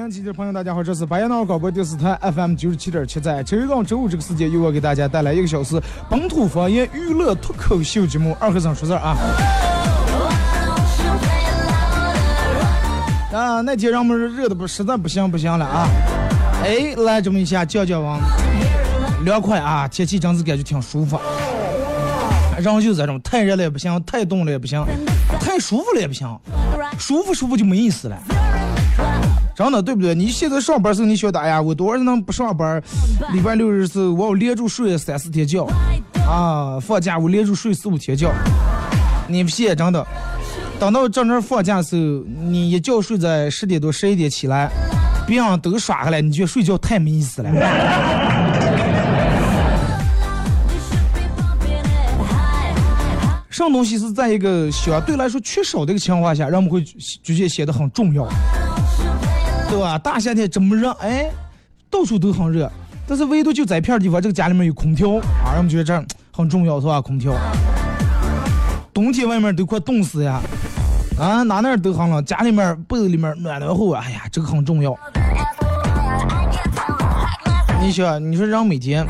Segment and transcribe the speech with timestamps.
[0.00, 9.16] 好了啊，沈阳机的朋友，大家好，这是白杨闹广播电视台 FM 九十七点七，在周一到周五这个时间，由我给大家带来一个小时本土方言娱乐脱口秀节目《二和尚说事儿》啊。
[13.32, 15.86] 啊，那天让我们热的不实在不行不行了啊！
[16.64, 18.18] 哎，来这么一下降降温，
[19.24, 21.20] 凉快啊，天气真是感觉挺舒服。
[22.58, 24.84] 然后就这种太热了也不行，太冻了也不行，
[25.40, 26.26] 太舒服了也不行，
[26.98, 28.16] 舒服舒服就没意思了。
[29.60, 30.14] 真的对不对？
[30.14, 32.82] 你现在上班时候，你晓得，哎呀，我多少能不上班？
[33.34, 35.68] 礼拜六日是我要连着睡三四天觉，
[36.26, 38.32] 啊，放假我连着睡四五天觉。
[39.28, 40.06] 你不信真的，
[40.78, 44.70] 等到真正放假的时候，你一觉睡在十点多、十一点起来，
[45.26, 47.50] 别人都耍下来，你觉得睡觉太没意思了。
[53.50, 58.26] 什么东西是在一个相对来说缺少的一个情况下，让我们会觉得显得很重要，
[59.70, 59.96] 对吧？
[59.96, 61.30] 大夏天这么热，哎，
[61.88, 62.70] 到处都很热，
[63.06, 67.00] 但是唯独就在片儿地方，这个家里面有空调啊，让我们觉得这很重要，是吧？
[67.00, 67.32] 空调，
[68.92, 70.40] 冬天外面都快冻死呀，
[71.18, 74.96] 啊，哪哪都很冷，家里面被子里面暖暖和，哎呀，这个很重要。
[77.80, 79.06] 你想，你说让每天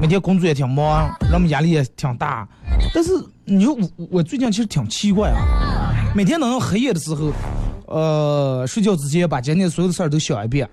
[0.00, 2.48] 每天工作也挺忙，让我们压力也挺大，
[2.94, 3.12] 但是
[3.44, 5.36] 你说我我最近其实挺奇怪啊，
[6.14, 7.30] 每天等到黑夜的时候，
[7.86, 10.68] 呃，睡觉之前把今天所有的事儿都想一遍。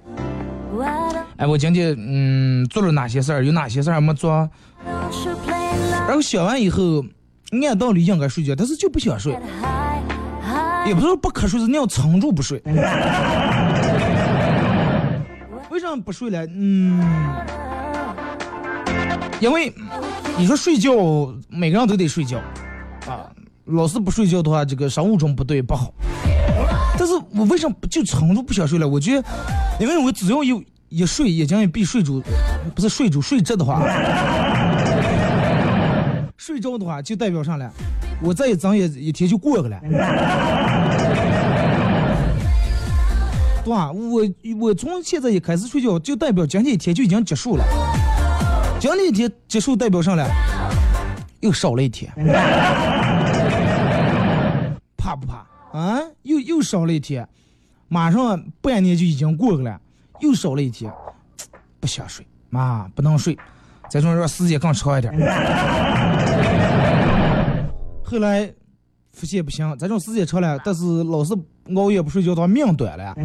[1.38, 4.32] 哎，我今天嗯做了哪些事儿，有哪些事儿没做，
[6.08, 7.04] 然后想完以后，
[7.62, 9.34] 按道理应该睡觉，但是就不想睡，
[10.88, 12.62] 也不是说不瞌睡，是你要撑住不睡。
[15.70, 16.46] 为什么不睡了？
[16.48, 17.04] 嗯，
[19.40, 19.74] 因为
[20.38, 20.92] 你说睡觉，
[21.50, 22.38] 每个人都得睡觉
[23.08, 23.30] 啊。
[23.66, 25.94] 老是不睡觉的话，这个生物钟不对不好。
[26.98, 28.88] 但是我为什么不就撑住不想睡了？
[28.88, 29.28] 我觉得，
[29.80, 32.22] 因为我只要有一睡，眼睛一闭睡着，
[32.76, 33.82] 不是睡着睡着的话，
[36.38, 37.72] 睡着的话就代表上了，
[38.22, 39.80] 我再一睁眼一天就过去了。
[43.66, 43.92] 对吧？
[43.92, 44.22] 我
[44.60, 47.64] 我从现在一开始睡觉，就代表今天一天就已经结束了。
[48.80, 50.30] 今天一天结束代表上了，
[51.40, 52.12] 又少了一天，
[54.98, 56.00] 怕不怕啊？
[56.22, 57.28] 又又少了一天，
[57.88, 59.82] 马上半年就已经过去了，
[60.22, 60.94] 又少了一天，
[61.80, 63.36] 不想睡啊，不能睡，
[63.90, 65.12] 再说让时间更长一点。
[68.04, 68.46] 后来
[69.12, 71.34] 发现不行，这种时间长了，但是老是
[71.76, 73.16] 熬夜不睡觉他，命短了。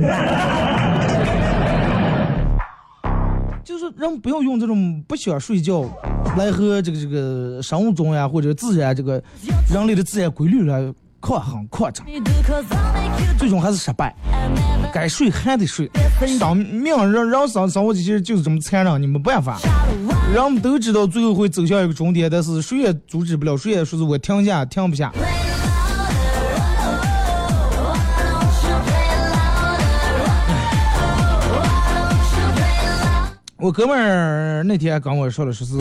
[3.63, 5.85] 就是人不要用这种不想睡觉
[6.39, 9.23] 来和这个这个生物钟呀，或者自然这个
[9.71, 10.91] 人类的自然规律来
[11.21, 12.07] 抗衡扩张，
[13.39, 14.15] 最终还是失败。
[14.93, 15.91] 该睡还得睡，
[16.39, 19.59] 生命人人生生活其实就是这么残忍，你没办法。
[20.33, 25.13] 人们都知道最后会走向一个终点，但是谁也阻止不了，谁也说是我停下停不下。
[33.61, 35.77] 我哥们儿那天跟我说了，说是，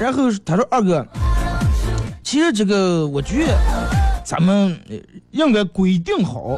[0.00, 1.06] 然后他说二哥，
[2.30, 3.58] 其实这个我觉得
[4.24, 4.78] 咱们
[5.32, 6.56] 应该规定好。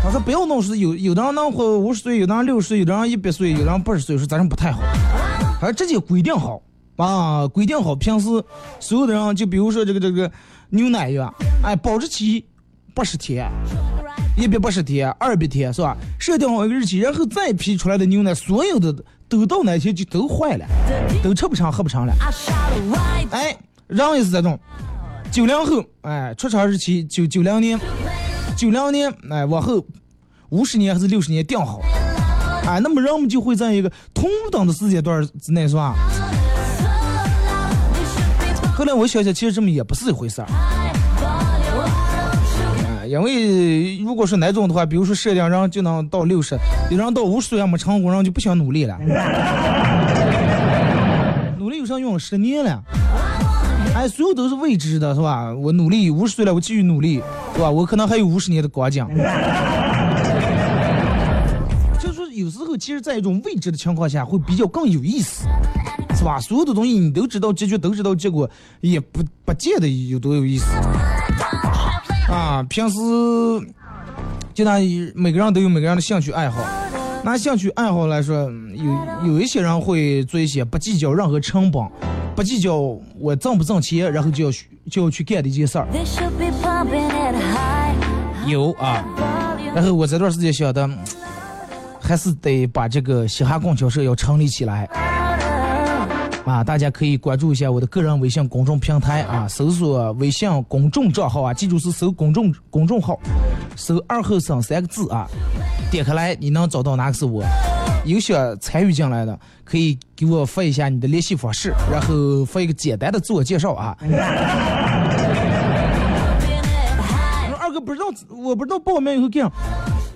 [0.00, 4.80] 他说不要弄是有有的人能活五十岁，有的人六十岁，有的人一百岁，有的人八十岁，说咱这不太好。
[5.60, 6.62] 他说直接规定好
[6.94, 8.28] 啊，规定好，平时
[8.78, 10.30] 所有的人就比如说这个这个
[10.70, 11.34] 牛奶呀，
[11.64, 12.46] 哎，保质期
[12.94, 13.50] 八十天，
[14.36, 15.96] 一百八十天，二百天是吧？
[16.20, 18.94] 设定好一个日期，然后再批出来的牛奶，所有的
[19.28, 20.64] 都到那天就都坏了，
[21.24, 22.14] 都吃不成喝不成了。
[23.32, 23.56] 哎，
[23.88, 24.56] 人也是这种，
[25.32, 27.80] 九零后，哎，出厂日期九九零年，
[28.54, 29.82] 九零年，哎，往后
[30.50, 31.80] 五十年还是六十年定好，
[32.66, 35.94] 哎，那么人们就会在一个同等的时间段之内，是吧？
[38.76, 40.48] 后来我想想，其实这么也不是一回事儿。
[40.48, 40.92] 哎
[43.06, 46.58] 因为如果是那种的话，比如说设定人就能到六十，
[46.90, 48.98] 有人到五十岁还没成功，人就不想努力了。
[51.58, 52.18] 努力有啥用？
[52.18, 52.82] 十年了。
[53.94, 55.52] 哎，所有都是未知的，是吧？
[55.54, 57.22] 我努力五十岁了，我继续努力，
[57.54, 57.70] 是吧？
[57.70, 59.06] 我可能还有五十年的光景。
[62.00, 65.46] 就是，有时候其实，在一种未知的情况下，会比较更有意思，
[66.16, 66.40] 是吧？
[66.40, 68.48] 所有的东西你都知道结局，都知道结果，
[68.80, 70.64] 也不不见得有多有意思。
[72.30, 72.96] 啊，平时
[74.54, 74.78] 就拿
[75.14, 76.64] 每个人都有每个人的兴趣爱好。
[77.24, 81.80] 拿兴趣爱好来说，有有一些人会做一些不计较任何成本，
[82.34, 82.76] 不计较
[83.18, 85.86] 我挣不挣钱，然后就要去就要去干的一件事儿。
[88.46, 89.04] 有啊，
[89.74, 90.98] 然后我这段时间想的，嗯
[92.00, 94.88] 还是得把这个嘻哈供销社要成立起来。
[96.44, 103.16] 啊，大家可以关注一下我的个人微信公众平台啊，搜索微信公众账号啊，记住是搜公众公众号，
[103.76, 105.28] 搜二后生三个字啊，
[105.92, 107.44] 点开来你能找到哪个是我。
[108.04, 113.96] 有想参与进来的，可以给我发一下你的联系方式，然后发一个简单的自我介绍啊。
[117.60, 119.50] 二哥不知道，我不知道报名以后这样，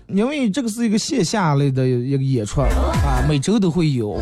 [0.09, 4.21] 因为这个是一个线下类的一个演出啊，每周都会有，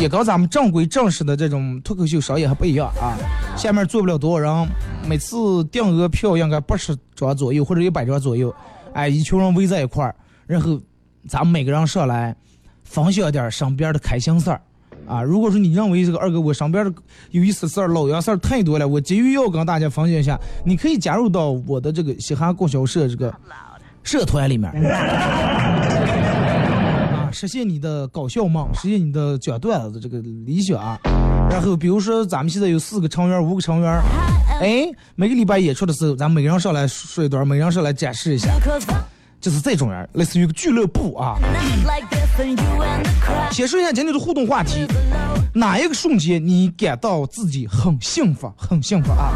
[0.00, 3.16] 也跟咱们正规正式的这种脱口秀商业还不一样啊。
[3.56, 4.68] 下面坐不了多少人，
[5.06, 8.52] 每次定额票应该八十张左右或者一百张左右，
[8.94, 10.16] 哎，一群人围在一块儿，
[10.46, 10.80] 然后
[11.28, 12.34] 咱们每个人上来
[12.84, 14.60] 分享点儿身边的开心事儿。
[15.06, 16.92] 啊，如果说你认为这个二哥我身边的
[17.30, 23.34] 有意思事儿、老样事儿太多了，我急于要跟大家分享一下，你可以加入到我的这个嘻哈供销社这个
[24.02, 24.72] 社团里面。
[27.12, 30.98] 啊，实现你的搞笑梦，实现你的讲段子的这个理想啊。
[31.50, 34.00] 然后比如说咱们现在有四个成员、五个成员，
[34.58, 34.86] 哎，
[35.16, 38.48] 每个礼拜演出的时候，咱们每个人上来说一段，每个人上来展示一下，
[39.38, 41.36] 就是这种人，类似于个俱乐部啊。
[43.52, 44.86] 先说一下今天的互动话题，
[45.54, 49.30] 哪一个瞬间你感到自己很幸福，很幸福啊？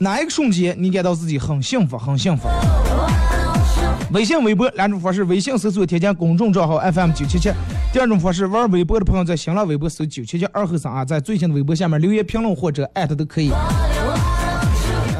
[0.00, 2.48] 哪一个瞬间你感到自己很幸福，很幸福？
[4.12, 7.52] 微信、微博两种方式，微信搜索添加公众账号 FM 九七七；
[7.92, 13.52] 第二种方式，玩微博的朋友在新浪微博搜九七七二后三啊，在最新的微博下面留言评论或者艾特都可以。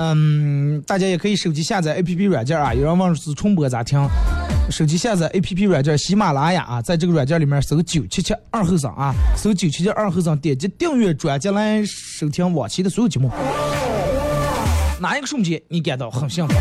[0.02, 4.00] 嗯，大家也可以手机下载 APP 软件啊，有人问是重播咋听？
[4.70, 13.30] 手机下载 APP 软件喜马拉雅啊，在这个软件里面搜九七七二后生啊，搜九七七二后生，点击订阅专辑来收听往期的所有节目。
[15.00, 16.54] 哪一个瞬间你感到很幸福？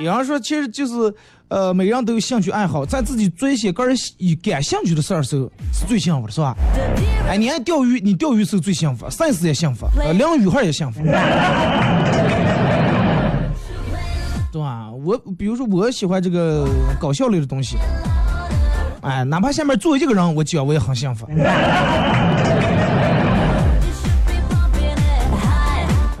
[0.00, 1.12] 有人说，其实就是
[1.48, 6.54] 呃，每个人都有兴趣爱好，在自己做一些个人喜感兴趣的事儿的时候，是最幸福的，是吧？
[7.28, 11.00] 哎，你爱钓鱼，你钓鱼时候最幸福，赛事也幸福，呃，淋雨还也幸福，
[14.52, 14.90] 对吧？
[15.04, 16.68] 我比如说，我喜欢这个
[17.00, 17.76] 搞笑类的东西，
[19.02, 21.26] 哎，哪怕下面坐一个人，我讲我也很幸福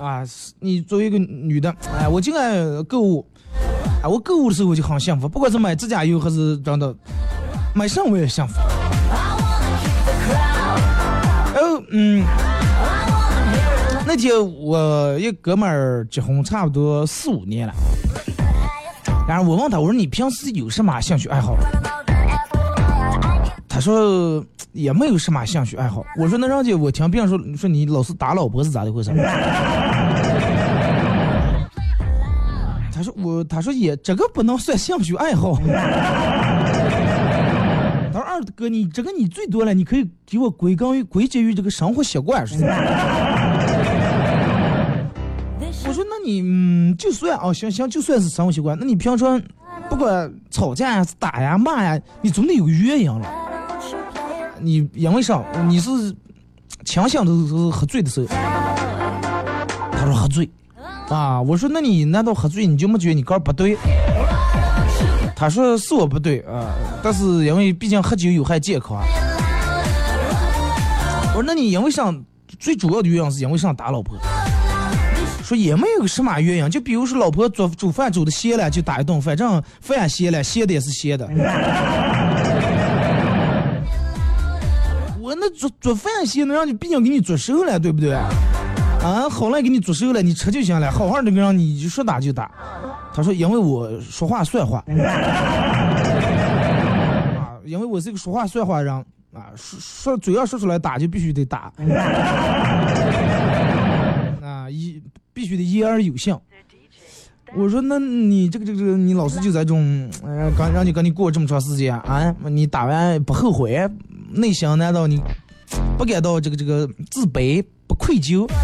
[0.02, 0.24] 啊。
[0.60, 2.56] 你作为一个女的，哎，我就爱
[2.88, 3.24] 购物，
[4.02, 6.94] 哎，我购物的时候我就很幸福，不管是买指甲油还是真的
[7.74, 8.54] 买什么我也幸福。
[8.58, 10.80] I wanna keep the crowd.
[11.54, 12.24] 然后，嗯。
[14.06, 17.74] 那天我一哥们儿结婚差不多四五年了，
[19.28, 21.54] 然后我问他，我说你平时有什么兴趣爱好？
[23.68, 26.02] 他说也没有什么兴趣爱好。
[26.16, 29.10] 我说那人家我听别人说说你老是打老婆是咋的回事？
[32.98, 35.54] 他说我他说也这个不能算兴趣爱好。
[38.12, 42.56] 他说二哥你这个你最多了，你可以给我归根于归结于这个生活习惯是？
[45.86, 49.40] 我说那你嗯，就算啊，行行，就算是生活习惯，那你平常
[49.88, 53.30] 不管吵架呀、打呀、骂呀，你总得有个原因了。
[54.58, 55.40] 你因为啥？
[55.68, 55.88] 你是
[56.84, 58.26] 清醒的是喝醉的时候？
[59.92, 60.50] 他说喝醉。
[61.08, 63.76] 啊，我说那你难道喝醉你就没觉得你个不对？
[65.34, 69.02] 他说是我不对啊，但是因为毕竟喝酒有害健康。
[71.28, 72.12] 我说那你因为啥？
[72.58, 74.16] 最主要的原因是因为想打老婆？
[75.44, 81.26] 说也没有个什么原因，就比如说老婆做煮饭煮的咸了，就打一顿，反正饭咸了，咸的也是咸的。
[85.20, 88.16] 我那做做饭咸能让你，毕竟给你做熟了，对不对？
[89.02, 90.90] 啊，好了，给你做熟了，你吃就行了。
[90.90, 92.50] 好好的个让你说打就打。
[93.14, 94.84] 他说因为我说话算话，
[97.36, 99.04] 啊，因为我是个说话算话人。
[99.30, 101.70] 啊，说说嘴要说出来打就必须得打，
[104.42, 105.00] 啊一
[105.34, 106.34] 必须得言而有信。
[107.54, 110.10] 我说那你这个这个你老是就在这种，
[110.56, 113.86] 刚让你跟你过这么长时间啊，你打完不后悔，
[114.32, 115.22] 内心难道你
[115.98, 117.62] 不感到这个这个自卑
[117.98, 118.48] 愧疚？
[118.50, 118.54] 啊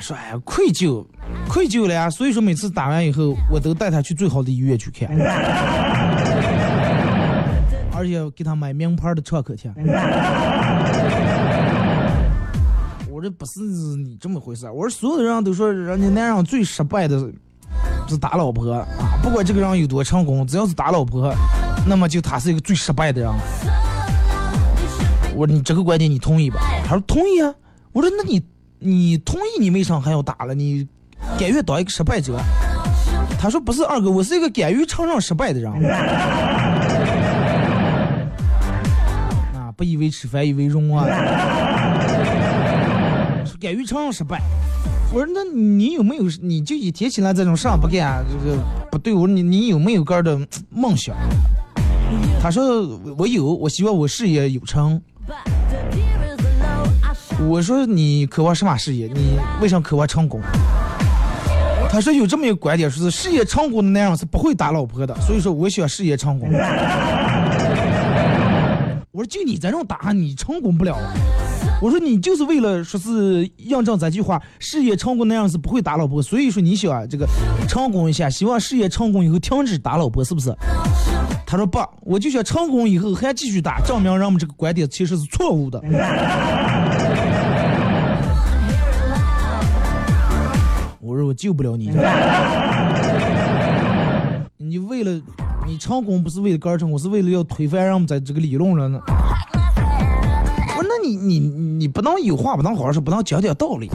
[0.00, 1.04] 说哎愧疚，
[1.48, 5.08] 愧疚了呀，所以说每次打完以后，我都带他去最好的医院去看。
[7.92, 9.70] 而且给他买名牌的创可贴。
[13.08, 13.60] 我这不是
[14.02, 14.68] 你这么回事。
[14.70, 17.20] 我说所有的人都说，人家男人最失败的
[18.08, 18.86] 是打老婆啊。
[19.22, 21.30] 不管这个人有多成功，只要是打老婆，
[21.86, 23.30] 那么就他是一个最失败的人。
[25.40, 26.60] 我说你这个观点你同意吧？
[26.84, 27.54] 他说同意啊。
[27.92, 28.42] 我说那你
[28.78, 30.54] 你同意，你为啥还要打了？
[30.54, 30.86] 你
[31.38, 32.38] 甘愿当一个失败者？
[33.38, 35.72] 他说不是二哥，我是一个敢于承认失败的人。
[39.54, 41.06] 啊不以为耻，反以为荣啊！
[43.58, 44.42] 敢于承认失败。
[45.10, 46.24] 我说，那你有没有？
[46.42, 48.58] 你就一天起来这种啥不干，这个
[48.90, 49.14] 不对。
[49.14, 51.16] 我说，你你有没有个的梦想？
[52.42, 55.00] 他说我有，我希望我事业有成。
[57.48, 59.06] 我说你渴望什么事业？
[59.14, 60.40] 你为什么渴望成功？
[61.90, 65.14] 他说有这么一个观点，说是事业成功的男人是不会打老婆的。
[65.22, 66.48] 所以说，我想事业成功。
[69.10, 70.96] 我说就你这种打，你成功不了。
[71.82, 77.26] 我说你就是为了说是印证这句话，事业成功那样是不会打老婆，所以说你想这个
[77.66, 80.54] 成功一下，希望事业成功以后停止打老婆，是不是？
[81.50, 85.82] 他说不，我就想成功以后还继续打，证明人们这个观点其实是错误的。
[91.00, 91.90] 我说我救不了你。
[94.58, 95.20] 你为了。
[95.66, 99.00] 你成功不是为了个人成功，是为了要推翻人们在这个理论上呢。
[99.06, 103.88] 我说那你你你不能有话不能好好说，不能讲点道理。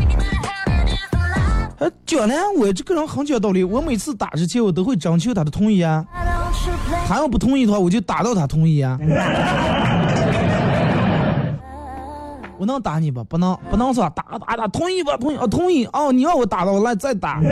[2.06, 3.64] 讲呢，我这个人很讲道理。
[3.64, 6.06] 我每次打之前，我都会征求他的同意啊。
[7.08, 9.00] 他要不同意的话，我就打到他同意啊。
[12.58, 13.22] 我能打你吧？
[13.28, 15.16] 不能，不能说打打打，同意吧？
[15.18, 16.12] 同意啊，同意哦。
[16.12, 17.42] 你要我打到，我来再打。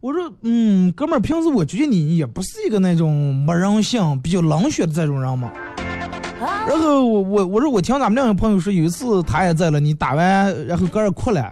[0.00, 5.50] 我说，嗯，哥们儿，平时我觉得你也不是一个那种没人性、比较冷血的这种人嘛。
[6.68, 11.50] 然后我我我说我听咱们两个朋友说，有一次他也在了，你打完然后搁这哭了。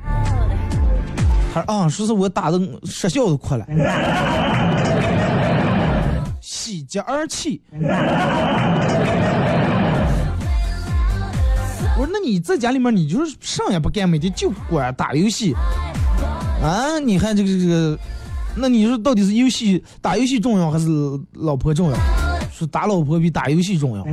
[1.54, 3.64] 他啊，说是我打的失效都哭了，
[6.40, 7.62] 喜极而泣。
[11.96, 15.54] 我说那你在家里面你就是啥也不干，每天就管打游戏
[16.60, 16.98] 啊？
[16.98, 17.96] 你看这个这个。
[18.56, 20.86] 那你说到底是游戏打游戏重要还是
[21.34, 21.96] 老婆重要？
[22.52, 24.04] 说打老婆比打游戏重要。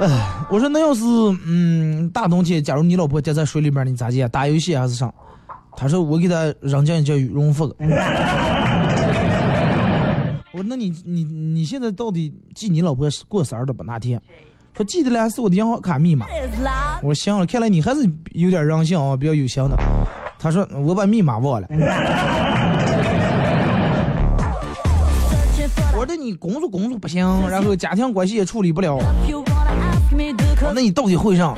[0.00, 0.08] 哎，
[0.54, 1.02] 我说那要是
[1.44, 4.28] 嗯大冬天，假如你老婆掉在水里面，你咋接？
[4.28, 5.12] 打游戏还是啥？
[5.76, 7.64] 他说我给他扔进叫羽绒服。
[10.52, 14.22] 我说那你你你现在到底记你老婆过生日的不那天？
[14.76, 16.24] 说记得了，是我的银行卡密码。
[17.02, 19.76] 我说行了，看来你还是有点人性啊，比较有心的。
[20.38, 21.66] 他说我把密码忘了。
[25.96, 29.00] 我说你工作工作不行，然后家庭关系也处理不了。
[30.72, 31.56] 那你到底会上？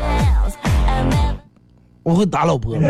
[2.03, 2.77] 我会打老婆。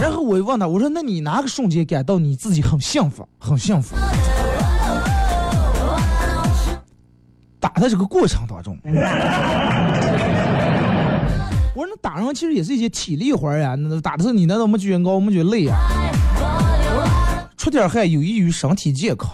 [0.00, 3.96] 然后我问他，我说那你哪个瞬间感到你自己很幸福，很幸福？
[7.58, 8.78] 打的这个过程当中，
[11.74, 15.76] 我说那打人其实也是一些体力活呀，那打的时候你难道没觉得高，没觉得累呀？
[17.56, 19.30] 出点汗有益于身体健康。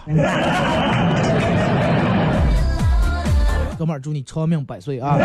[3.81, 5.17] 哥们儿，祝你长命百岁啊！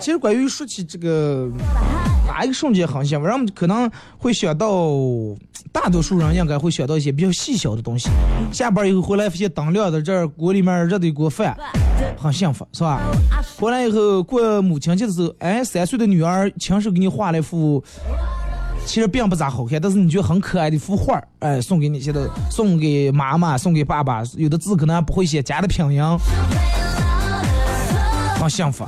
[0.00, 1.48] 其实关于说起这个。
[2.26, 3.26] 哪一个瞬间很幸福？
[3.26, 4.84] 人们可能会想到，
[5.72, 8.10] 大多数人应该会想到一些比较细小的东西。
[8.52, 11.56] 下班以后回来发现灯亮的这儿，锅里面热的一锅饭，
[12.18, 13.00] 很幸福，是吧？
[13.58, 17.82] 回来以后过母亲节的时候，哎，三岁的女儿亲手给你画了一幅，
[18.86, 26.02] 其实并不咋好看，但是你觉得很可爱的一幅画儿，哎，送给你，现在送给妈妈，送给爸爸，有的字可能还不会写，加的拼音，
[28.40, 28.86] 很幸福。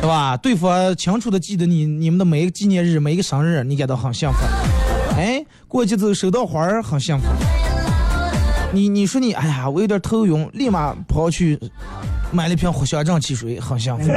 [0.00, 0.36] 对吧？
[0.36, 4.38] 对方清楚的记得你你们的每一个纪念日、每一个生日，你感到很幸福。
[5.16, 7.24] 哎，过节子收到花儿，很幸福。
[8.72, 11.58] 你你说你，哎呀，我有点头晕，立马跑去
[12.30, 14.08] 买了瓶藿香正气水，很幸福。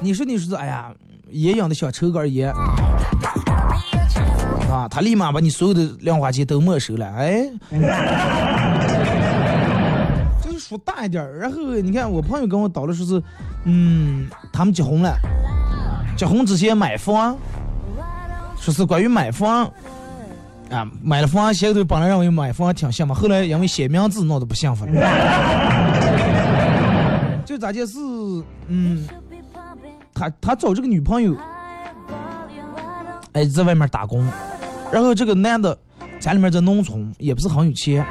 [0.00, 0.92] 你说你说是，哎呀，
[1.30, 2.52] 爷养的小抽根烟，
[4.70, 7.50] 啊，他立马把你所有的零花钱都没收了，哎。
[10.42, 13.22] 就是说大一点儿，然后你看我朋友跟我叨的说是，
[13.64, 15.16] 嗯，他们结婚了，
[16.16, 17.36] 结婚之前买房，
[18.58, 19.64] 说是关于买房，
[20.70, 24.92] 啊，买了房，先头本来认为买房挺幸福，后来因为写名字闹得不幸福了。
[27.44, 27.98] 就咋件事，
[28.66, 29.06] 嗯，
[30.16, 31.36] 他他找这个女朋友，
[33.32, 34.26] 哎，在外面打工，
[34.90, 35.78] 然后这个男的
[36.18, 38.02] 家里面在农村，也不是很有钱。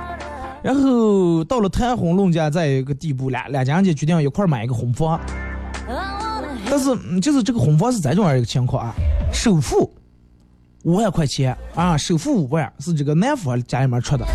[0.62, 5.20] 然后到了谈婚论嫁这一个地步，两两家人就决定一块买一个婚房。
[6.70, 8.94] 但是就是这个婚房是这种样一个情况啊，
[9.34, 9.92] 首付
[10.84, 14.26] 五万块钱啊，首付五万是这个男方家里面出的。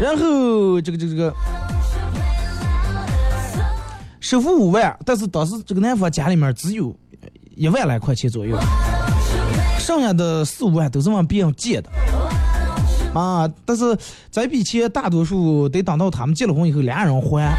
[0.00, 1.34] 然后这个这个这个
[4.28, 6.92] 首付五万，但是当时这个男方家里面只有
[7.54, 8.58] 一万来块钱左右，
[9.78, 11.88] 剩下的四五万都是往别人借的。
[13.14, 13.48] 啊！
[13.64, 13.96] 但是
[14.32, 17.56] 这笔钱大多数得等到他们结了婚以后俩人还。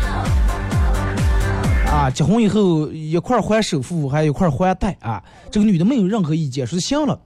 [1.89, 5.23] 啊，结婚以后一块还首付，还一块还贷啊。
[5.49, 7.17] 这个女的没有任何意见，说行了。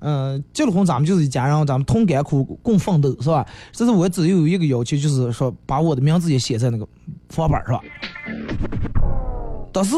[0.00, 3.46] 嗯，结了婚咱们就是一家人，咱们同甘苦共奋斗，是吧？
[3.72, 6.86] 这是我只有一个要求，就是说把我的名字也写在那个
[7.30, 7.80] 房本上。
[9.72, 9.96] 但是。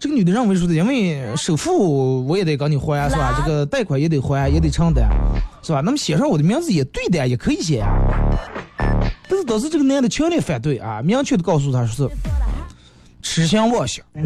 [0.00, 3.34] 这个女的认为说的，因为首付我也得跟你还，是吧？
[3.36, 5.10] 这个贷款也得还，也得承担，
[5.60, 5.80] 是吧？
[5.84, 7.88] 那么写上我的名字也对的，也可以写呀。
[9.28, 12.14] 但是当时这个男的强烈反对啊，明确的告诉他说是
[13.22, 14.04] 痴心妄想。
[14.14, 14.22] 为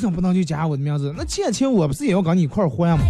[0.00, 1.12] 什么不能就加我的名字？
[1.14, 3.04] 那借钱我不是也要跟你一块还吗？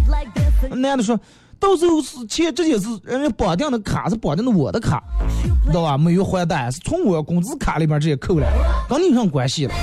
[0.75, 1.17] 男的说。
[1.59, 5.03] 到时候是钱，这些是人家绑定的卡，是绑定的我的卡，
[5.65, 5.97] 知道吧？
[5.97, 8.47] 没有还贷，是从我工资卡里边直接扣了，
[8.87, 9.73] 跟你有啥关系了？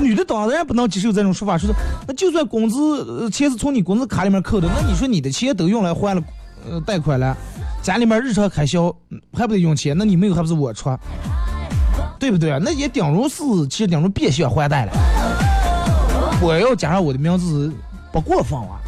[0.00, 1.74] 女的当然不能接受这种说法，说是
[2.06, 6.22] 那就算工资钱是从你工资卡里面扣的，那你说你的钱都用来还了
[6.70, 7.36] 呃贷款了，
[7.82, 8.94] 家里面日常开销
[9.32, 9.96] 还不得用钱？
[9.98, 10.96] 那你没有还不是我出？
[12.20, 12.56] 对不对？
[12.60, 14.92] 那也顶如是，其实顶如变相还贷了。
[16.40, 17.72] 我要加上我的名字，
[18.12, 18.78] 不过分啊。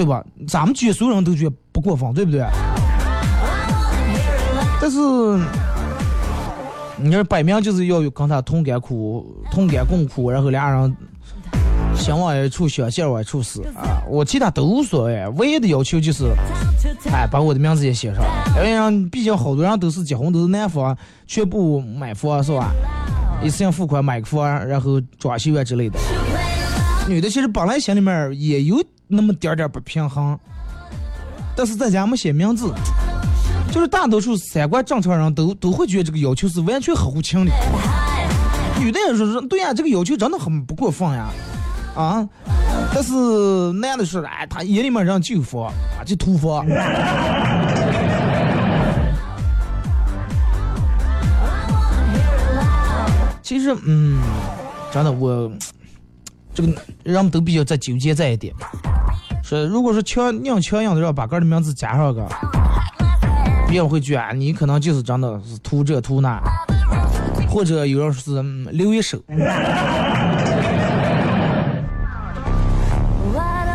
[0.00, 0.24] 对吧？
[0.48, 2.42] 咱们觉所有人都觉得不过分，对不对？
[4.80, 4.98] 但是，
[6.96, 10.96] 你说摆明就是要跟他同甘苦、同甘共苦，然后俩人
[11.94, 14.00] 心往一处想，劲往一处使啊！
[14.08, 16.24] 我其他都无所谓，唯一的要求就是，
[17.12, 18.24] 哎，把我的名字也写上。
[18.56, 22.72] 因为毕竟好多人都是结婚都是男方全部买房是吧？
[23.42, 25.98] 一次性付款买个房，然后装修啊之类的。
[27.06, 28.82] 女的其实本来心里面也有。
[29.12, 30.38] 那么点点不平衡，
[31.56, 32.72] 但是在家没写名字，
[33.72, 37.50] 就是大多数三观正常人都都会觉得这个要求是完全合乎情理。
[38.78, 41.28] 女的也说说，对呀，这个要求真的很不过分呀，
[41.94, 42.28] 啊！
[42.94, 43.12] 但是
[43.72, 45.72] 男的说，哎，他眼里面人就佛啊，
[46.06, 46.64] 就土佛。
[53.42, 54.22] 其实，嗯，
[54.92, 55.50] 真的我，
[56.54, 58.54] 这个人们都比较在纠结在一点。
[59.50, 62.24] 说，如果说强硬强硬的要把个人的名字加上个，
[63.68, 66.40] 别人会觉得你可能就是真的是图这图那，
[67.48, 69.20] 或者有人是留一手。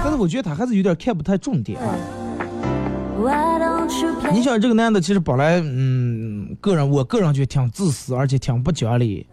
[0.02, 1.78] 但是我觉得他还是有点看不太重点。
[4.32, 9.28] 你想这个男的其实本来，嗯，个人我个人觉得挺自私，而且挺不讲理。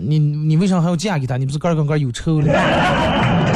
[0.00, 1.38] 你你为啥还要嫁给他？
[1.38, 3.51] 你不是个跟个有仇了？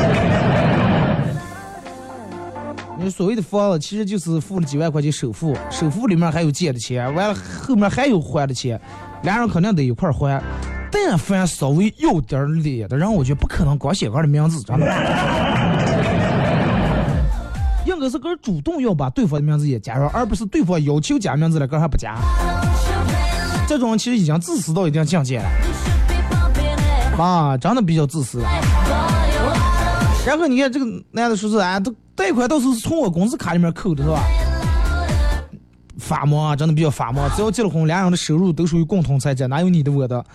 [3.10, 8.80] 所谓的房子，其实就是付了几万块钱首付，首付里面还有借的钱，完了后面还有还的钱，
[9.22, 10.42] 俩人肯定得一块还。
[10.90, 14.86] 但凡稍微有点脸的人，我觉得不可能光写个人名字，真的。
[17.84, 22.16] 应该是个人主动要把对方的名字也加上，而不是对方要求加名字了，个还不加。
[23.68, 25.48] 这种其实已经自私到一定境界了，
[27.18, 28.40] 啊，真的比较自私。
[30.26, 34.20] 然后你看这个男的说是啊，都贷款到时候是从我工资卡里面扣的是吧？
[35.98, 37.28] 法盲啊，真的比较法盲。
[37.36, 40.24] 只要结了婚，两人的收入都属于共同财产，哪有你的我的？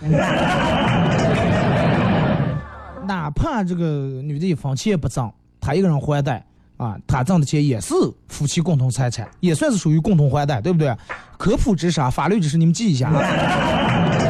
[3.06, 3.84] 哪怕这个
[4.22, 6.44] 女的一分钱也不挣，她一个人还贷
[6.76, 7.94] 啊，她挣的钱也是
[8.28, 10.96] 夫妻共同财产，也算是属于共同还贷，对不对？
[11.36, 14.21] 科普知识啊，法律知识你们记一下啊。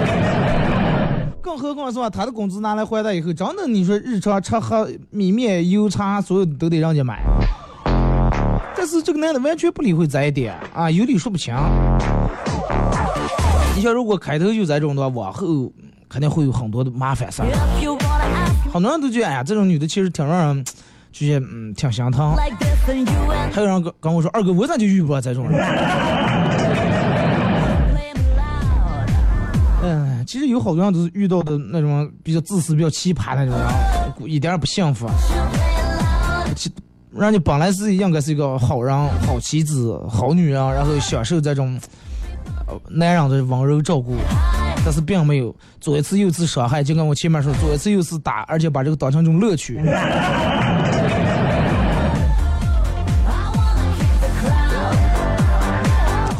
[1.52, 7.22] 更何况是吧，他的工资拿来还贷以后，真的你说日常吃喝米面油茶，所有的都得让家买。
[8.74, 11.54] 但是这个男的完全不理会这一点啊，有理说不清。
[13.76, 15.70] 你像如果开头就这种的话，往后
[16.08, 17.48] 肯定会有很多的麻烦事儿。
[18.72, 20.64] 很多人都觉得，哎呀，这种女的其实挺让人，
[21.12, 22.34] 就是嗯，挺心疼。
[22.34, 25.60] 还有人跟跟我说，二哥，我咋就遇不到这种人？
[30.32, 35.06] 其实有好多人都是遇到的那种比较自私、比较奇葩那种人，一点儿不幸福。
[36.56, 36.72] 其
[37.14, 41.78] 人家本来是应该是一个好人、好妻子、好女人，然后享受这种
[42.88, 44.16] 男人的温柔照顾，
[44.82, 49.78] 但是并没有左一次右一次伤害，就跟我前面说，左一次右一次打，而且把这个当成一种乐趣。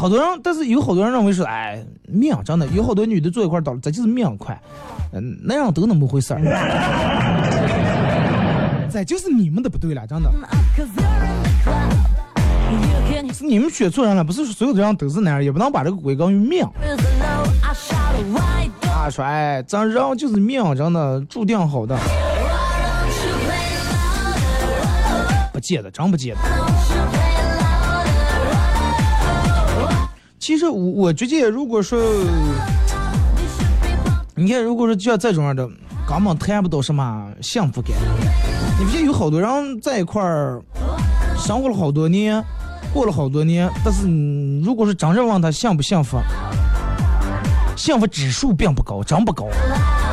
[0.03, 4.61] 好多人，但是有好多人认为说，哎，命真的有好多女的坐一块儿倒了，这就是命快，
[5.13, 6.41] 嗯，那样都那么回事儿。
[8.91, 10.29] 这就是你们的不对了，真的
[13.33, 16.65] 是你们选错人了，不是说所有的人都是男人，也不能把这个归功于命
[18.83, 21.97] 啊，说哎，咱人就是命，真的注定好的?
[25.53, 26.41] 不接的，真不接的。
[30.43, 32.03] 其实我我觉得，如果说
[34.35, 35.65] 你看，如果说就像这种样的，
[36.05, 37.93] 根本谈不到什么幸福感。
[38.77, 40.61] 你不觉得有好多人在一块儿
[41.39, 42.43] 生活了好多年，
[42.93, 44.09] 过了好多年，但是
[44.65, 46.19] 如果是真正问他幸不幸福，
[47.77, 49.47] 幸福指数并不高，真不高。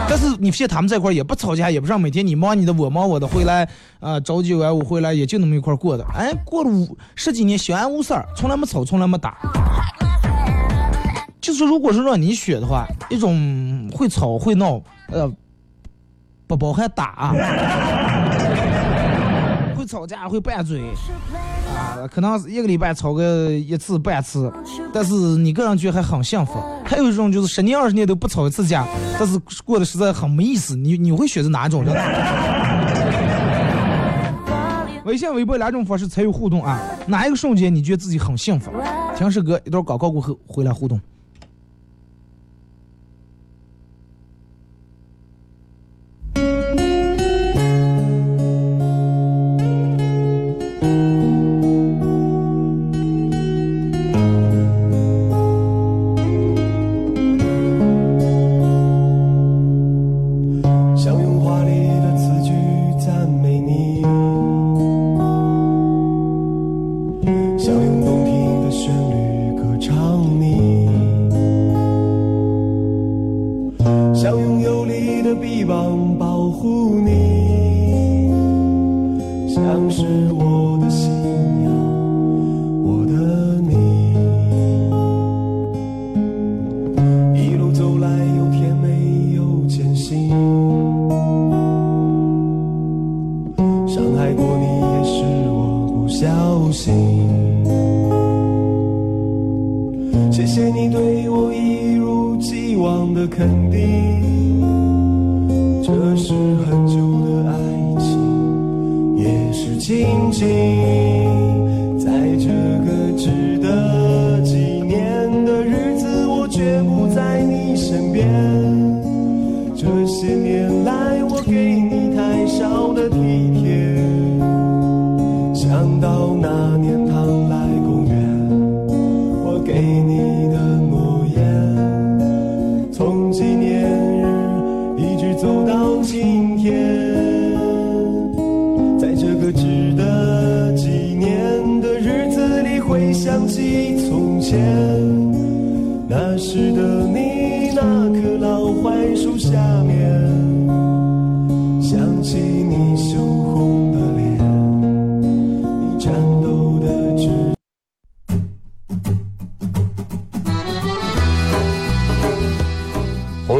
[0.07, 3.67] 但是你发现他们在一块也不吵架，也不让每天你忙你的，我忙我的，回来
[3.99, 6.05] 啊、朝九晚五回来也就那么一块过的。
[6.13, 9.35] 哎，过了五十几年相安无事儿，从来没吵，从来没打。
[11.49, 15.27] 就是如果是让你选的话，一种会吵会闹，呃，
[16.45, 17.33] 不包含打，
[19.75, 20.79] 会吵架会拌嘴
[21.75, 24.53] 啊，可能一个礼拜吵个一次半次，
[24.93, 26.63] 但是你个人觉得还很幸福。
[26.85, 28.85] 还有一种就是十年二十年都不吵一次架，
[29.17, 30.75] 但是过得实在很没意思。
[30.75, 31.91] 你你会选择哪种呢？
[35.03, 38.71] 微信、微博两种方式参与互动啊，哪一个瞬间你觉得自己很幸福？
[39.17, 41.01] 听首歌，一段广告过后回来互动。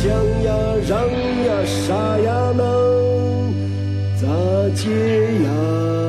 [0.00, 0.08] 想
[0.44, 0.54] 呀
[0.86, 3.52] 让呀啥呀能
[4.14, 4.28] 咋
[4.76, 4.86] 接
[5.42, 6.07] 呀？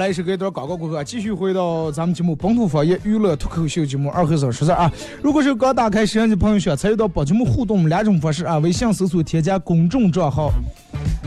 [0.00, 4.90] 来一首歌一段广告过后啊，继续回到咱们节目本土方言娱乐脱口秀节目二和尚说事儿啊。
[5.22, 10.50] 如果是刚打开摄像机朋友想参与到本节目互动两种方式啊，微信搜索添加公众账号，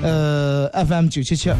[0.01, 1.51] 呃 FM 九七七。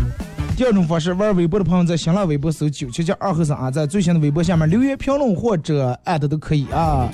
[0.57, 7.07] 第二种方式，玩微博的朋友在新浪微博搜九七七二和尚啊，在最新的微博下面留言评论或者艾特都可以啊。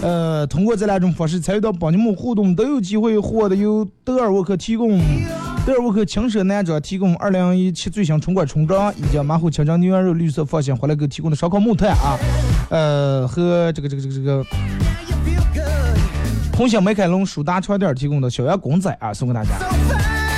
[0.00, 4.98] 呃，通过这两种方式参与到本节目互动，都有机会获得由德尔沃克提供
[5.64, 12.18] 德尔沃克轻奢男装提供二零一七最新春款春装，以及马虎清蒸牛羊肉绿色放心回来给提供的烧烤木炭啊，
[12.68, 14.44] 呃，和这个这个这个这个
[16.56, 19.50] 红星美凯龙舒达床垫提供的小羊公仔啊，送给大家。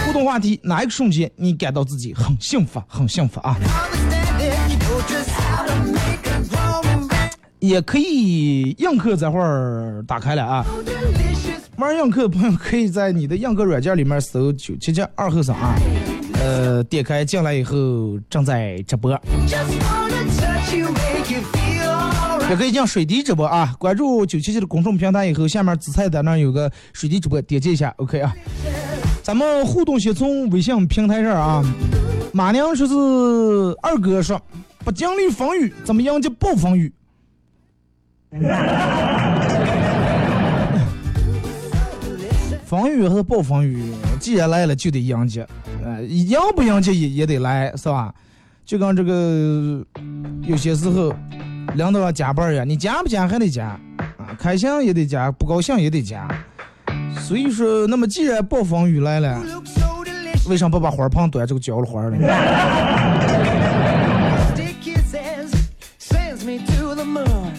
[0.05, 3.57] 互动话题：哪一个瞬间你感到自己很幸福，很幸福啊？
[7.61, 10.67] 也可以映客这会儿打开了啊。
[11.77, 15.75] 玩映客的朋友可以在你的映客软件里面搜九七七二后生啊，
[16.35, 19.11] 呃，点开进来以后正在直播，
[22.49, 23.75] 也可以进水滴直播啊。
[23.79, 28.33] 关注九七七的公众平台以后，下面紫菜单那有个水滴直播，点击一下，OK 啊。
[29.23, 31.65] 咱们互动先从微信平台上啊，
[32.33, 32.95] 马娘说是
[33.83, 34.41] 二哥说，
[34.85, 36.93] 不经历风雨怎么迎接暴风雨？
[42.75, 45.47] 风雨还是暴风雨，既然来了就得迎接，
[45.85, 48.13] 呃，迎不迎接也也得来，是吧？
[48.67, 49.81] 就跟这个
[50.43, 51.15] 有些时候
[51.77, 53.79] 领导要加班呀，你加不加还得加
[54.17, 56.27] 啊，开心也得加，不高兴也得加。
[57.21, 59.41] 所以说，那么既然暴风雨来了，
[60.49, 62.17] 为啥不把花盆端这个浇了花呢？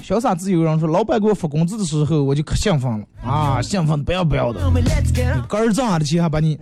[0.06, 4.60] 潇洒自由人说，老板给我发工资的时候，我就可兴奋了啊，兴奋的不要不要的。
[4.76, 4.84] 你
[5.48, 6.56] 个儿挣下的钱还把你，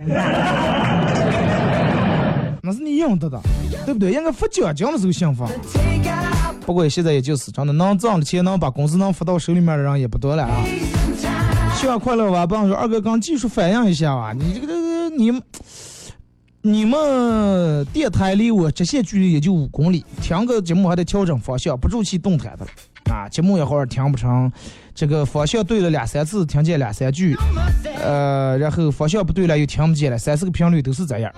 [2.62, 3.38] 那是你应得的，
[3.84, 4.12] 对不对？
[4.12, 5.46] 应该发奖金的时候兴奋。
[6.64, 10.64] 不过现在也就是真的，能挣的钱能把工资能发到手里面的人也不多了啊。
[11.76, 15.30] 希望快乐吧，帮说二哥刚技术反映一下啊，你这个这个你
[16.62, 22.70] 你们电台离我直线距离也就五公里，听个节目还得调整方向，不住气动弹的了
[23.10, 24.50] 啊，节目一会儿听不成，
[24.94, 27.36] 这个方向对了两三次，听见两三句，
[28.02, 31.32] 呃，然后方向不对了又听不见了，三四个频率都是这样。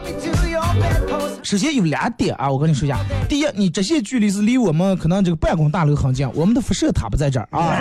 [1.43, 2.99] 首先有两点啊，我跟你说一下。
[3.29, 7.77] 第一，你直线距离是离我们可能这个办公大楼很近，我们的辐射塔不在这儿啊，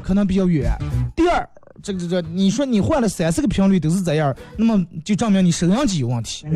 [0.02, 0.72] 可能比较远。
[1.14, 1.46] 第二，
[1.82, 6.46] 这个这个，你说你换了三四个频率都是这样，那么就证明你收音机有问题。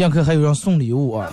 [0.00, 1.30] 映客还有人送礼物啊。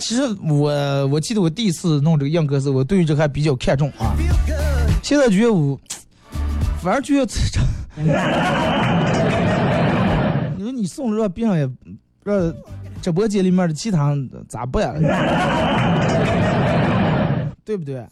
[0.00, 4.16] 其实我我记得我第一次弄这个映客时，我对于这个还比较看重啊。
[5.00, 5.78] 现在觉得我，
[6.82, 7.60] 反而觉得这，
[10.56, 11.70] 你说你送了让别人也
[12.24, 12.52] 让
[13.00, 14.12] 直播间里面的其他
[14.48, 15.00] 咋办？
[17.64, 18.04] 对不对？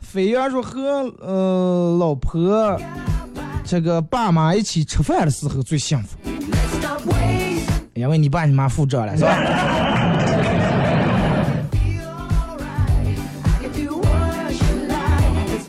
[0.00, 0.80] 飞儿说和
[1.20, 2.76] 呃老婆
[3.64, 6.18] 这个爸妈一起吃饭的时候最幸福，
[7.94, 9.36] 因为你爸你妈负责了，是吧？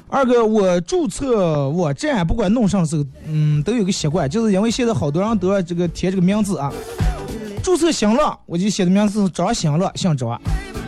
[0.09, 6.71] 二哥，我注册网站不管弄上是，嗯，都有个习惯，就是因为现在好多人都要这个填这个名字啊。
[7.63, 10.37] 注册新浪，我就写的名字是张新浪，姓张；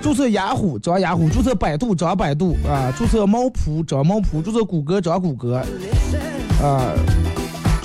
[0.01, 5.63] 注册雅虎，张雅虎；注册百度，张百度啊；注册猫扑，张猫扑；注册谷歌，张谷歌
[6.61, 6.93] 啊；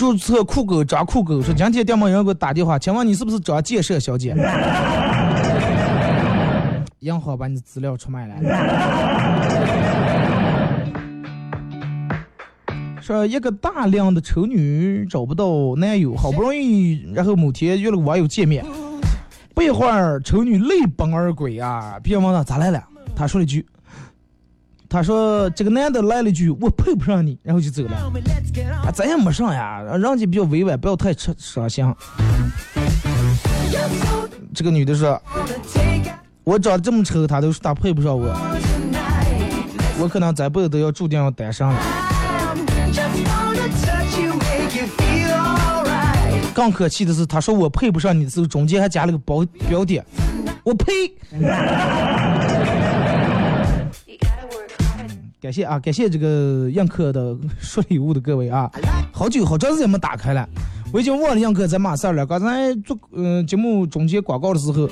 [0.01, 1.43] 注册酷狗，张酷狗。
[1.43, 4.35] 说今天电门有人给我打电话，请问你是不是张建设小姐？
[7.01, 8.35] 银行把你的资料出卖了。
[13.03, 18.65] 说一个大量的丑女找不到男友，好不容易，然后某天约了个网友见面，
[19.55, 22.01] 不一会儿，丑女泪崩而归啊！
[22.03, 22.83] 别人问他咋来了，
[23.15, 23.67] 他说了一句
[24.91, 27.97] ：“他说这个男的来了一句我配不上你，然后就走了。
[28.85, 31.95] 啊，咱也没上呀，人家比较委婉，不要太伤伤心。
[34.53, 35.23] 这个女的说
[36.43, 38.37] ：“我长得这么丑，他都说他配不上我，
[40.01, 41.77] 我可能这辈子都要注定要单身了。”
[46.53, 50.05] 更可气的是，他说我配不上你的时候，中间还加了个标标点，
[50.65, 50.93] 我呸！
[55.41, 58.71] 感谢啊，感谢这个映客的送礼物的各位啊，
[59.11, 60.47] 好久好长时间没打开了，
[60.93, 62.27] 我已经忘了映客在嘛事了。
[62.27, 64.87] 刚才做嗯节目中间广告的时候，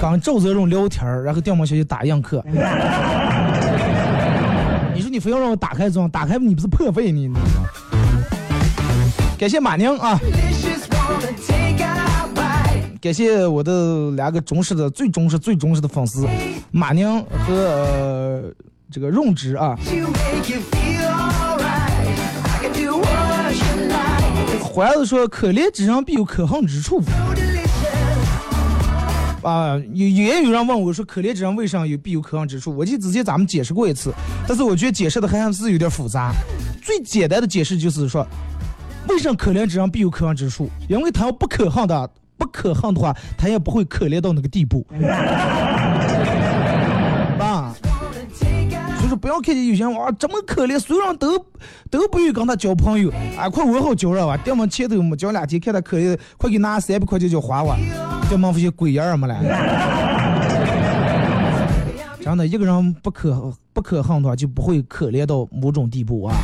[0.00, 2.42] 刚赵泽荣聊天儿，然后电毛小姐打映客。
[4.94, 7.30] 你说你非要让我打开装，打开你不是破费呢？
[9.38, 10.18] 感谢马宁啊，
[12.98, 16.26] 感谢我的两个忠实的、最忠实、最忠实的粉丝
[16.70, 18.19] 马宁和、
[18.90, 19.78] 这个润之啊。
[24.72, 27.02] 怀子说：“可怜之人必有可恨之处。”
[29.42, 34.12] 啊，有也有人问我说：“可怜之人为啥有必有可恨之处？”我记得之前咱们解释过一次，
[34.46, 36.32] 但是我觉得解释的还是有点复杂。
[36.82, 38.26] 最简单的解释就是说，
[39.08, 40.70] 为什么可怜之人必有可恨之处？
[40.88, 44.86] 因为他要不可恨的，不可恨的话，他也不会可怜到那个地步。
[49.20, 51.38] 不要看见有些人哇这么可怜，所有人都
[51.90, 57.76] 都不愿意跟他交朋友，啊，快问好交了吧，电门前头没交两天，看他可怜，快给拿三百块钱就花我，
[58.28, 59.36] 电门这些鬼样儿么了。
[62.22, 66.34] 真的，一个人不可不可恨的话，就不会可怜到某种地步啊。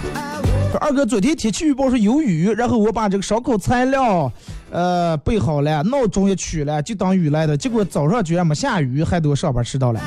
[0.71, 4.31] 说二哥，昨天天气预报说有雨，然后我把这个烧烤材料，
[4.71, 7.57] 呃，备好了，闹钟也取了，就当雨来的。
[7.57, 10.01] 结果早上居然没下雨，害得我上班迟到了。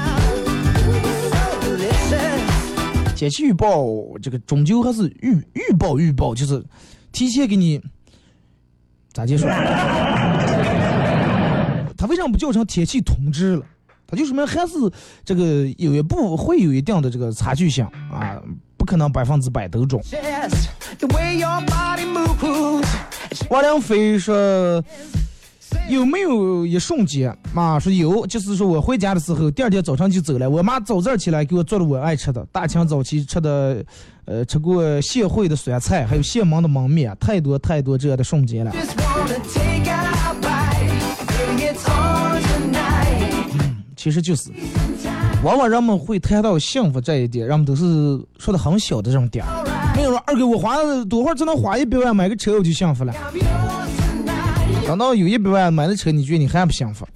[3.19, 3.85] 天气预报
[4.21, 6.63] 这个终究还是预预报预报，就是
[7.11, 7.81] 提前给你
[9.11, 9.49] 咋解说？
[11.97, 13.65] 他为什么不叫成天气通知了？
[14.07, 14.75] 他就说明还是
[15.25, 18.41] 这个有一部会有一定的这个差距性啊，
[18.77, 20.01] 不可能百分之百都中。
[23.49, 24.81] 王良飞说。
[25.89, 27.79] 有没有一瞬间妈？
[27.79, 30.49] 说有，就是说我回家的时候，第二天早上就走了。
[30.49, 33.83] 我妈早早起来给我做了我爱吃的，大清早起吃的，
[34.25, 38.71] 呃，吃过县会的酸菜，还有县门的焖面，太多太多这样的瞬间了。
[43.95, 44.49] 其实就是，
[45.43, 47.83] 往往人们会谈到幸福这一点，人们都是
[48.37, 49.65] 说的很小的这种点儿。
[49.95, 50.77] 没有说二哥，我花
[51.09, 53.13] 多会儿只能花一百万买个车，我就幸福了。
[54.89, 57.07] 等到有一百万买了车，你觉得你还不幸福？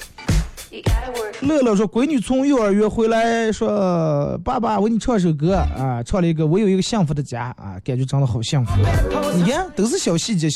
[1.41, 8.73] 乐乐说，闺女从幼儿园回来，说爸爸，我给你唱首歌啊，唱了一个我有一个幸福的家啊，感觉真的好幸福。
[9.35, 10.47] 你看，都是小细节，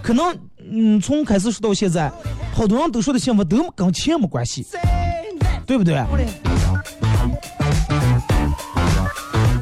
[0.00, 0.32] 可能
[0.70, 2.08] 嗯，从开始说到现在，
[2.54, 4.64] 好多人都说的幸福都跟钱没关系，
[5.66, 5.96] 对不对？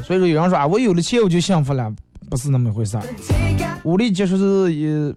[0.05, 1.91] 所以说有人说啊，我有了钱我就幸福了，
[2.29, 3.03] 不是那么回事儿。
[3.83, 5.11] 武力结束是也。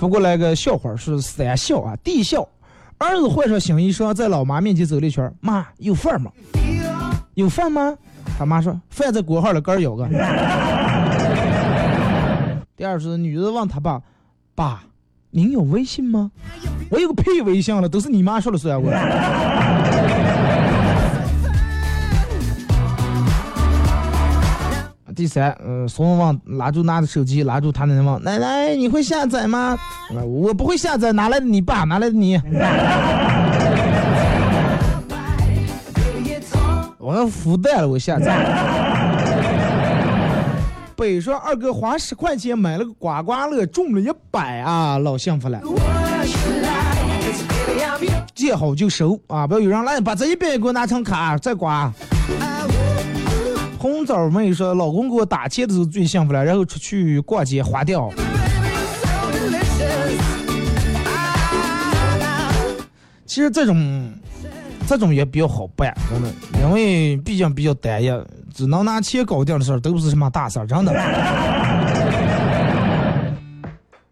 [0.00, 1.94] 不过来个笑话，是三笑啊。
[2.02, 2.48] 第一笑，
[2.96, 6.32] 儿子换上新衣裳，在老妈面前走了一圈，妈有饭吗？
[7.34, 7.94] 有饭吗？
[8.38, 10.08] 他妈说饭在国号的根儿舀个。
[12.74, 14.00] 第二是女的问他爸，
[14.54, 14.82] 爸，
[15.28, 16.30] 您有微信吗？
[16.90, 18.90] 我有个屁微信了，都是你妈说了算我。
[25.20, 29.78] 第三，嗯，孙文旺拉住拿着手机，拉住他奶奶问：“奶奶，你会下载吗？”
[30.26, 31.84] 我不会下载，哪来的你爸？
[31.84, 32.40] 哪来的你？
[36.96, 38.34] 我要孵蛋了，我下载。
[40.96, 45.60] 北说二哥花十块钱买了个刮刮乐，中了一百啊，老幸福了。
[48.34, 51.92] 见好就收啊，不要有人来把这一百给我拿成卡再刮。
[53.80, 58.12] 红枣妹说，老公给我打钱的时候最幸福了，然后出去逛街花掉。
[63.24, 64.12] 其实这种
[64.86, 66.30] 这种也比较好办，真的，
[66.62, 68.12] 因为毕竟比较单一，
[68.52, 70.92] 只能拿钱搞定的事儿都不是什么大事儿，真的。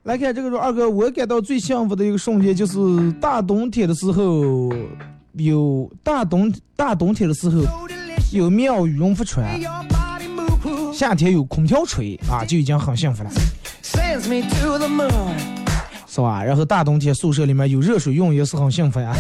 [0.05, 4.73] 来看这个说，二哥，我感到最幸福的一个瞬间就是大冬天的时候，
[5.35, 7.61] 有大冬大冬天的时候
[8.31, 9.59] 有棉袄羽绒服穿，
[10.93, 13.31] 夏天有空调吹啊， 就已经很幸福了.
[16.07, 16.45] 是吧？
[16.45, 19.15] 然后大冬天宿舍里面有热水用也是很幸福呀。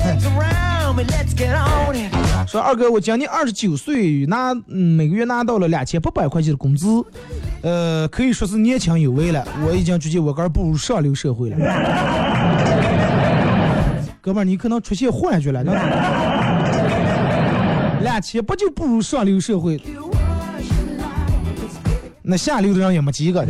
[2.46, 6.86] 说二哥，我今年二十九岁，拿嗯每个月拿到了两千八百块钱的工资，
[7.62, 9.46] 呃，可以说是年轻有为了。
[9.66, 11.56] 我已经觉得我哥步入上流社会了。
[14.20, 15.64] 哥们儿，你可能出现幻觉了。
[18.08, 19.78] 两千不就不如上流社会？
[22.22, 23.46] 那下流的人也没几个。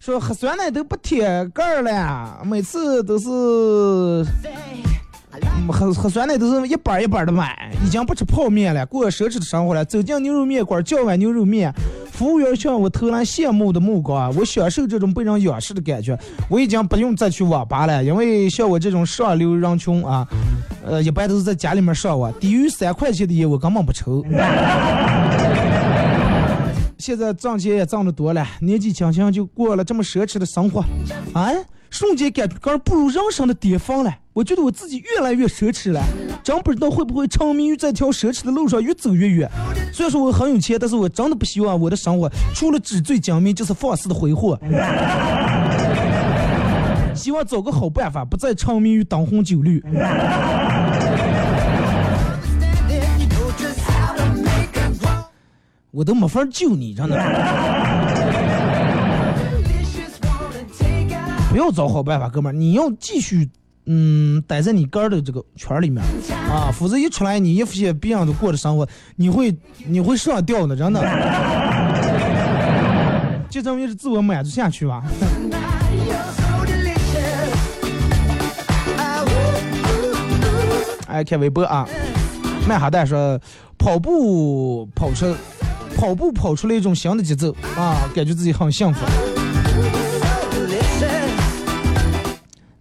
[0.00, 3.28] 说喝酸奶都不贴盖了，每次都是。
[5.68, 9.84] 喝喝酸奶都是一板一板的买，已经不吃泡面了，过奢侈的生活了。
[9.84, 11.72] 走进牛肉面馆叫碗牛肉面，
[12.12, 16.18] 服务员向我投来羡慕的目光，我享受这种被人仰视的感觉。
[16.50, 20.28] 我已经不用再去网吧了，因为像我这种上流人群啊，
[20.84, 24.22] 呃，一般都是在家里面上网，低于三块钱的烟我根本不抽。
[26.98, 30.84] 现在挣钱也挣得多了，年纪轻轻就过了这么奢侈的生活，
[31.34, 31.56] 哎，
[31.90, 34.14] 瞬间感觉刚步入人生的巅峰了。
[34.34, 36.02] 我觉得我自己越来越奢侈了，
[36.42, 39.48] 真不知道会不会沉迷于这条奢侈的路上越走越远。
[39.92, 44.58] 虽然说我很有钱，但是我真的不希望我的生活除了纸醉金迷就是放肆的挥霍。
[47.14, 49.80] 希望找个好办法，不再沉迷于灯红酒绿。
[55.92, 57.16] 我都没法救你，真的。
[61.52, 63.48] 不要找好办法，哥们儿，你要继续
[63.86, 66.02] 嗯待在你哥儿的这个圈儿里面
[66.50, 69.54] 啊，否则一出来你一副些别人都过的生活，你会
[69.86, 71.00] 你会上吊的，真的。
[73.50, 75.04] 就这么一直自我满足下去吧。
[75.94, 77.54] You're so delicious.
[78.98, 79.30] Ah, ooh,
[80.00, 81.06] ooh, ooh.
[81.06, 81.88] 哎，看微博啊，
[82.66, 83.40] 曼哈蛋说
[83.78, 85.32] 跑步跑出
[85.96, 89.06] 跑步跑出了一种新的节奏啊，感觉自己很幸福。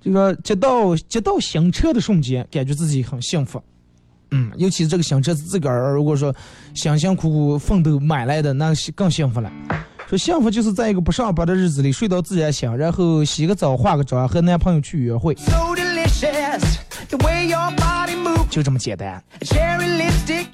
[0.04, 3.62] 这个接到接到新车的瞬间，感觉自己很幸福。
[4.32, 6.36] 嗯，尤其是这个新车是自个儿如果说
[6.74, 9.52] 辛辛苦苦奋斗买来的，那更幸福了。
[10.08, 15.34] 说幸福就是在一个不上班的日子里睡到自然醒，然后洗个澡、化个妆，和男朋友去约会，
[18.50, 19.24] 就这么简单。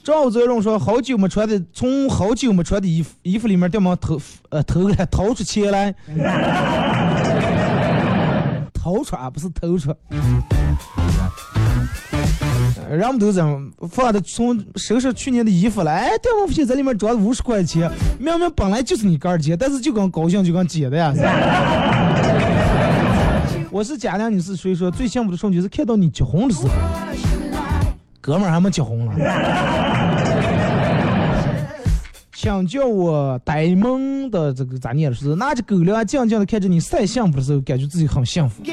[0.03, 4.19] 赵泽荣说：“好久没穿的，从好久没穿的衣服衣服里面掉毛头
[4.49, 5.93] 呃头来掏出钱来，
[8.89, 9.95] 掏出啊，不是偷出。
[12.89, 13.43] 呃人们都在
[13.91, 17.87] 放的，从收拾去年的衣服了，哎，掉毛不行，在里面装了五十块钱，
[18.17, 21.13] 明明本来就是你个儿钱，但是就跟高兴就跟姐的呀。
[23.69, 26.69] 我是贾亮，你是谁说最幸福的瞬间是看到你结婚的时候，
[28.19, 29.13] 哥们儿还没结婚了。
[32.41, 38.63] 想叫我呆萌的这个咋念是拿着狗粮静静的看着你晒幸福的时候，感觉自己很幸福。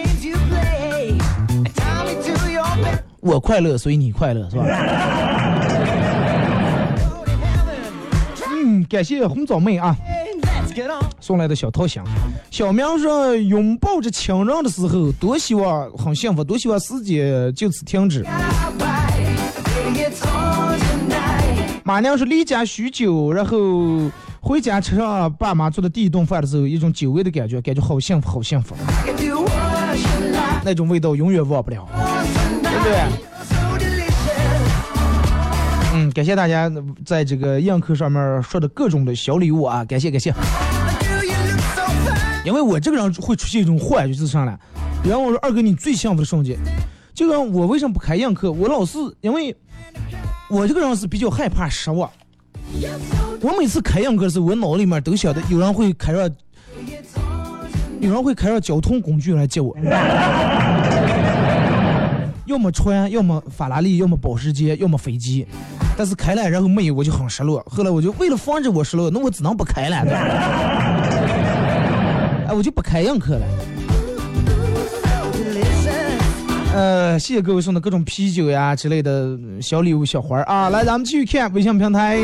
[3.18, 4.64] 我快乐，所以你快乐，是吧？
[8.54, 9.96] 嗯，感谢红枣妹啊.
[11.18, 12.00] 送来的小桃心。
[12.52, 18.24] 小明说，拥抱着亲人的时候，多希望很幸福，多希望时间就此停止。
[21.86, 24.10] 马娘说离家许久，然后
[24.40, 28.74] 回家吃上爸妈做的第一顿饭的时候，一种久违的感觉，感觉好幸福，好幸福，
[30.64, 31.88] 那种味道永远忘不了，
[32.60, 32.98] 对不对？
[35.94, 36.68] 嗯，感谢大家
[37.04, 40.34] 在这个映客上面说的各种的小礼物啊，感谢感谢。
[42.44, 44.58] 因为我这个人会出现一种幻觉，就是上来，
[45.04, 46.58] 比方我说二哥你最幸福的瞬间，
[47.14, 49.56] 就跟我为什么不开映客，我老是因为
[50.48, 52.08] 我这个人是比较害怕失望，
[53.40, 56.30] 我每次开映客的时，我脑里面都晓得有人会开上，
[58.00, 59.76] 有人会开上交通工具来接我。
[62.46, 65.44] 要么船，要么法拉利，要么保时捷，要么飞机，
[65.96, 67.60] 但是开了然后没有，我就很失落。
[67.68, 69.96] 后来我就为了防止我失落，那我只能不开了。
[72.46, 73.44] 哎，我就不开映客了。
[76.76, 80.68] 呃，谢谢各位送的各种啤酒呀之类的小礼物、小花儿啊！
[80.68, 82.18] 来，咱们继续看微信平台。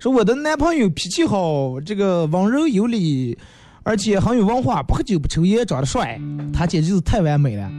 [0.00, 3.38] 说我的男朋友脾气好，这个温柔有礼，
[3.84, 6.20] 而且很有文化，不喝酒不抽烟，长得帅，
[6.52, 7.70] 他简直就是太完美了。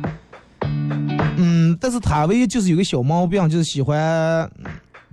[1.36, 4.50] 嗯，但是他唯一就是有个小毛病，就是喜欢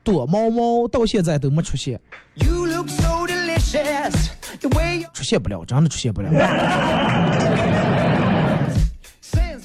[0.05, 2.01] 躲猫猫，到现在都没出现
[2.37, 4.29] ，You look so delicious.
[5.13, 6.29] 出现不了，真的出现不了。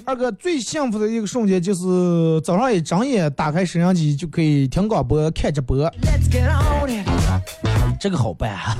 [0.05, 5.91] 二哥最幸福的一个瞬间就是早上一睁眼打开摄像机就可以听广播、看直播.
[7.99, 8.77] 这个好办啊。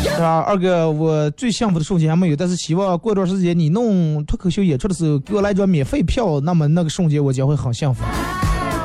[0.00, 8.04] 是吧，二哥，我最幸福的瞬间还没有，但是希望过段时间你弄脱口秀演出的时候给我来张免费票，那么那个瞬间我将会很幸福。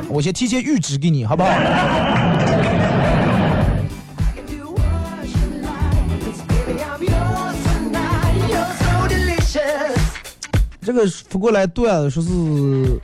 [0.09, 1.49] 我先提前预支给你，好不好？
[10.87, 12.97] 这个发过来段子说是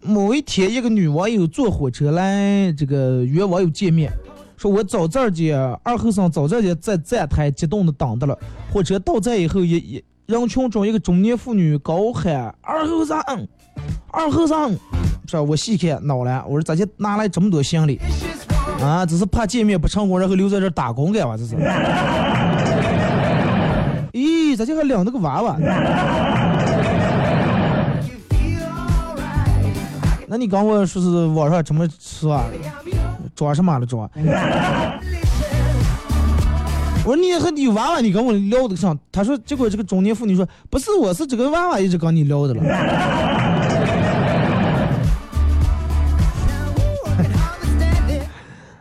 [0.00, 4.12] 某一天，一个女网友坐火车来这个约网友见面，
[4.56, 8.38] 说我早这儿二后生早这儿间在站台激动的等着了。
[8.72, 13.18] 火车到站以后，一一人群中一个中年妇女高喊“二后生，
[14.12, 14.78] 二后生”，
[15.26, 15.42] 这？
[15.42, 17.98] 我细看恼了，我说咋就拿来这么多行李
[18.80, 19.04] 啊？
[19.04, 21.36] 只是怕见面不成功，然后留在这打工干吧？
[21.36, 21.56] 这是？
[24.48, 25.56] 咦，咋就还领那个娃娃？
[30.26, 32.44] 那你刚我说是网上怎么说啊？
[33.34, 34.10] 装什么了装？
[37.04, 38.98] 我说你和你娃娃，你跟我聊的上？
[39.12, 42.62] 他说，结果这个中年妇女说，不是，我是这个娃娃一直跟你聊的了。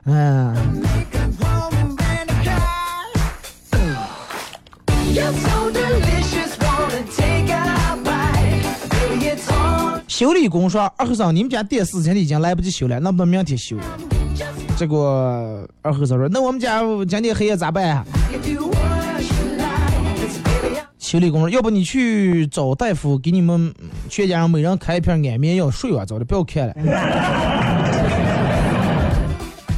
[0.09, 0.87] I
[10.40, 13.76] 理工说，二和尚，你们家电视现在已经来不及修了，能不能明天修？
[14.78, 18.06] 结果二和尚说，那我们家今天黑夜咋办啊？
[21.00, 23.74] 修理工说，要不你去找大夫，给你们
[24.10, 26.74] 全家人每人开一片安眠药，睡吧，早点不要看了。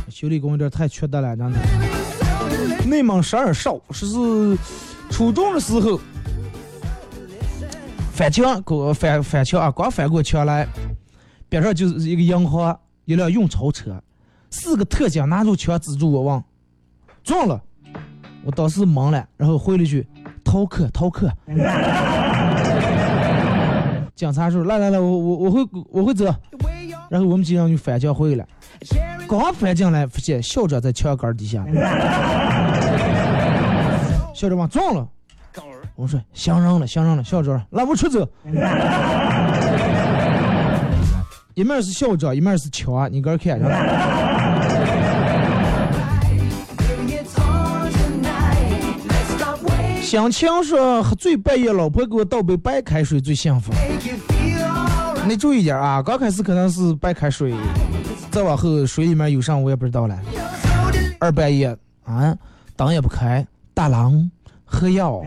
[0.09, 1.59] 修理工有点太缺德了，真的。
[2.85, 4.57] 内蒙十二少说是
[5.09, 5.99] 初中的时候
[8.19, 10.67] 翻墙，给我翻翻墙啊，刚翻过墙来，
[11.47, 13.95] 边上就是一个银行，一辆运钞车，
[14.49, 16.43] 四个特警拿住枪指住我问，
[17.23, 17.61] 撞了。
[18.43, 20.05] 我当时懵了，然后回了一句
[20.43, 21.31] 逃课逃课。
[24.15, 26.25] 警察说来来来，我我我会我会走。
[27.09, 28.45] 然后我们几人就翻墙回来，
[29.29, 31.65] 刚翻进来，发现校长在墙根底下。
[34.33, 35.07] 校长往撞了，
[35.99, 38.25] 我说相让了，相让了，校长那我出走。
[41.55, 43.69] 一面是校长，一面是墙，你个儿看着。
[50.01, 53.73] 小强说喝醉半夜，老婆给我倒杯白开水最幸福。
[55.27, 57.53] 你注意点啊，刚开始可能是白开水，
[58.31, 60.17] 再往后水里面有啥我也不知道了。
[61.19, 61.75] 二半夜
[62.05, 62.33] 啊，
[62.77, 64.31] 灯也不开，大郎
[64.69, 65.21] 喝药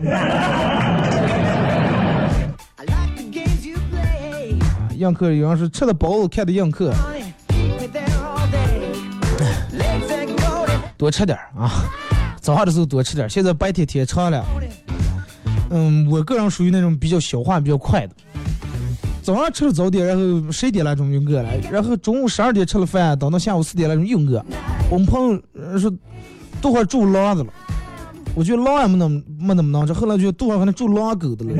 [3.91, 4.97] play.
[4.97, 6.93] 映客有人是吃的饱了看的映客.
[10.97, 11.83] 多吃点儿啊，
[12.39, 14.45] 早上的时候多吃点儿，现在白天天长了，
[15.69, 18.15] 嗯，我个人属于那种比较消化比较快的。
[19.21, 24.41] 早上吃了早点，然后十一点来钟就饿了，然后中午十二点吃了饭，等到下午四点来钟又饿。
[24.89, 25.91] 我们朋友呃说，
[26.61, 27.51] 多会儿住牢子了，
[28.35, 31.53] 我觉得狼也没那么没那么能这，后来觉得多会儿可能住狼狗的了。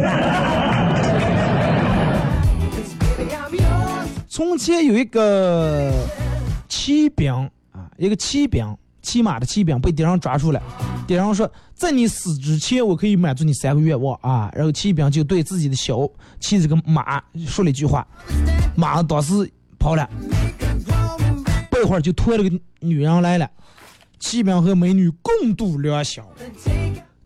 [4.27, 5.93] 从前有一个
[6.67, 7.31] 骑兵
[7.71, 10.59] 啊，一个骑兵，骑马的骑兵被敌人抓住了。
[11.05, 14.49] 敌人说，在你死之前，我可以满足你三个愿望啊。
[14.55, 15.99] 然后骑兵就对自己的小
[16.39, 18.07] 骑这个马说了一句话，
[18.75, 19.47] 马当时
[19.77, 20.09] 跑了，
[21.69, 22.49] 不一会儿就拖了个
[22.79, 23.47] 女人来了。
[24.23, 26.25] 骑兵和美女共度良宵。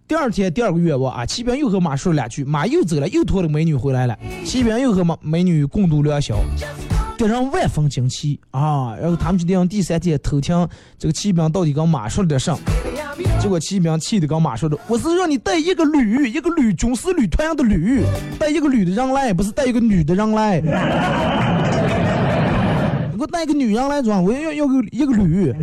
[0.08, 4.18] 第二天第二个愿望啊，骑兵又和马说了两句，马又走了，又拖了美女回来了。
[4.44, 6.36] 骑兵又和马美女共度良宵。
[7.16, 8.96] 敌人万分惊奇啊！
[9.00, 10.68] 然后他们决定第三天偷听
[10.98, 12.60] 这个骑兵到底跟马说了点什么。
[13.40, 18.04] 结果骑兵气的跟马说的：“我是让你带一个旅，一个旅军事旅团的旅，
[18.40, 20.62] 带一个旅的人来，不是带一个女的人来。
[23.20, 25.54] 我带一个女人来装，我要要要个一个驴。”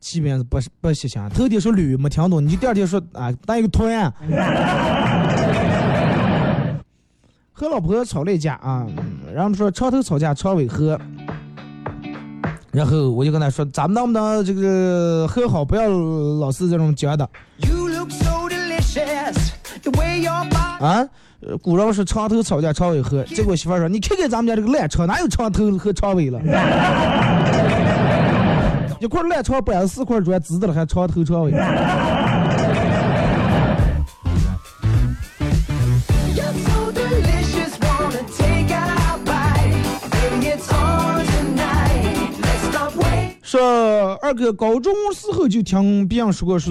[0.00, 1.28] 基本上是不不实行。
[1.28, 4.12] 头天说驴没听懂，你就第二天说啊带一个团啊。
[7.52, 8.86] 和老婆吵了一架啊，
[9.32, 10.98] 然后说床头吵架床尾和，
[12.72, 15.86] 然后我就跟他说，咱们能不能这个和好，不要
[16.40, 17.28] 老是这种僵的
[17.58, 20.84] You look so delicious, the way your body.
[20.84, 21.06] 啊。
[21.46, 26.38] 呃古人说床头吵架床尾和， 结果媳妇说，你看看咱们家这个烂床，哪有床头和床尾了？
[29.00, 31.52] 一块烂床板四块砖，紫的了还床头床尾。
[43.50, 46.70] 说二哥高中时候就听别人说过，是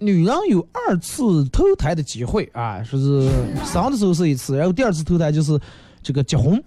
[0.00, 3.30] 女人有二次投胎的机会啊，说是
[3.64, 5.56] 生的时候是一次，然后第二次投胎就是
[6.02, 6.60] 这个结婚。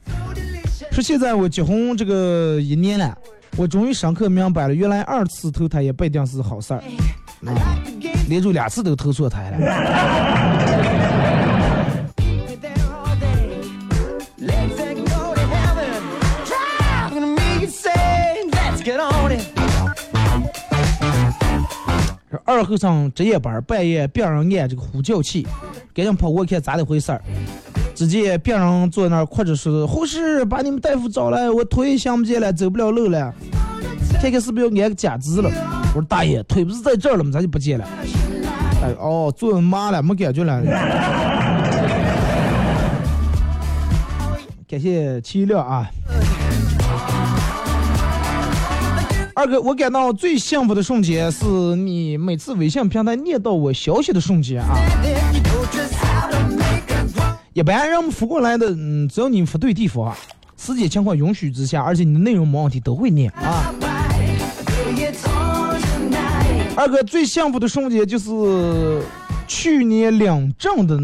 [0.91, 3.13] 说现在我结婚这个一年了，
[3.57, 6.81] 我终于深刻明白了，原来二次投胎也不一定是好事儿
[7.45, 11.18] ，I like the game, 连着两次都投错胎了。
[22.45, 25.47] 二后生值夜班，半夜别人按这个呼叫器，
[25.93, 27.21] 赶紧跑过去看咋的回事儿。
[27.95, 33.33] 只见别人坐在那儿哭着说：“护士，把你们大夫找来，我腿想不见了，走不了路了。
[34.21, 35.49] 看看是不是要安个假肢了？”
[35.93, 37.31] 我说：“大爷，腿不是在这儿了吗？
[37.31, 37.85] 咋就不见了？”
[38.81, 40.61] 哎，哦，坐麻了，没感觉了。
[44.69, 45.89] 感谢七六啊。
[49.39, 51.45] 二哥，我感到最幸福的瞬间是
[51.77, 54.75] 你每次微信平台念到我消息的瞬间啊。
[57.53, 60.13] 一般人们发过来的，嗯，只要你发对地方，
[60.57, 63.73] 时间情况允许之下，而且你的内容没问题，都会念啊。
[66.75, 69.01] 二哥最幸福的瞬间就是
[69.47, 70.99] 去年领证的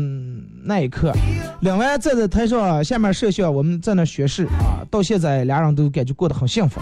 [0.62, 1.14] 那一刻，
[1.62, 6.82] 领完站在台上，下面摄像，我们在那学视啊，到现在俩人都感觉过得很幸福，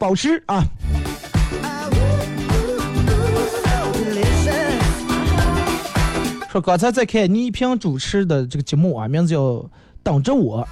[0.00, 0.64] 保持啊。
[6.50, 9.40] 说刚才在看倪萍主持的这个节目啊，名字叫
[10.02, 10.66] 《等着我》。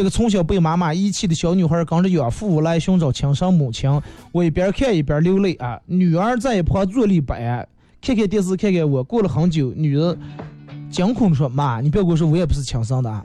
[0.00, 3.90] 一个从小被妈妈遗弃的小女孩，跟着养父来寻找亲生母亲。
[4.30, 5.76] 我一边看一边流泪啊。
[5.86, 7.66] 女儿在一旁坐立不安，
[8.00, 9.02] 看看电视，看看我。
[9.02, 10.16] 过了很久，女的
[10.92, 13.20] 惊恐地说：“妈，你不要跟我说我也不是亲生的啊。”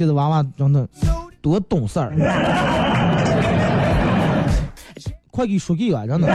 [0.00, 0.88] 现在娃娃真的
[1.42, 2.10] 多懂事儿，
[5.30, 6.26] 快给说给我，真的。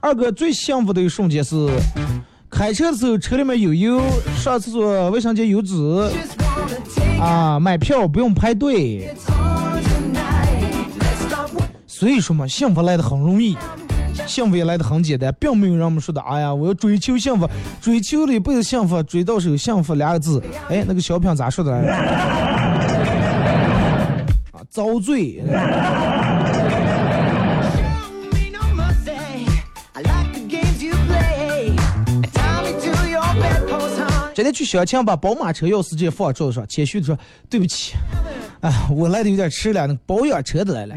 [0.00, 1.68] 二哥最幸福的一瞬间是，
[2.48, 4.00] 开车的时候车里面有油，
[4.38, 5.74] 上厕所卫生间有纸
[7.20, 9.14] 啊，买票不用排队。
[11.86, 13.58] 所以说嘛，幸福来的很容易，
[14.26, 17.48] 幸福也来的很简单，并没有人们说的，哎呀，我要追求幸福，
[17.80, 21.92] 追求了一辈子幸福，追到手幸福两个字，哎，那个小品咋说的来？
[24.52, 25.42] 啊，遭罪。
[34.34, 37.94] 今天去小强把宝马车钥匙直接放桌子上，谦虚的说：“对不起，
[38.60, 40.94] 哎，我来的有点迟了，那保养车的来了。”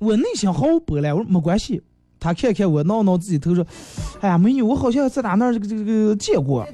[0.00, 1.80] 我内心毫无波澜，我说没关系。
[2.18, 3.64] 他看看我，挠挠自己头说
[4.20, 6.66] ：“哎呀，美女，我好像在哪那儿这个这个见过，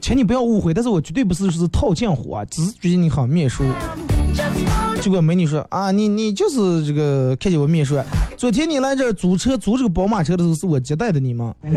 [0.00, 3.64] 请你不要误会，但是我绝对不是是套近乎啊，只是觉得你很面熟。”
[5.00, 8.00] 结果美女说：“啊，你你就是这个看见我面熟，
[8.36, 11.52] 昨天你来这租车租这个宝马车的时候，是我接待的你吗？”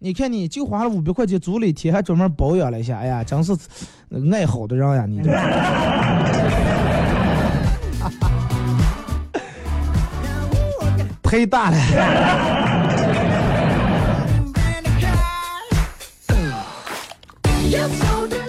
[0.00, 3.52] 你看你就花了五百块钱租了一天，还专门保养了一下，哎呀，真是
[4.32, 5.18] 爱好的人呀，你
[11.30, 11.38] 这。
[11.38, 11.76] 忒大了。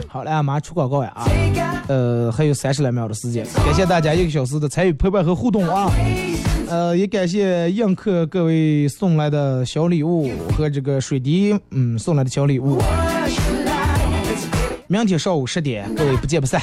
[0.07, 1.27] 好了，马上出广告呀啊，
[1.87, 5.91] 呃，还有三十来秒的时间，感谢大家一个小时的参与陪伴和互动啊。
[6.67, 12.81] 呃，也感谢映客各位送来的小礼物和这个水滴嗯送来的小礼物。
[14.87, 16.61] 明天上午十点，各位不见不散。